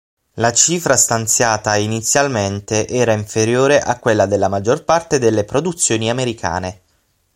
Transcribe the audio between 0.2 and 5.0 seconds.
La cifra stanziata inizialmente era inferiore a quella della maggior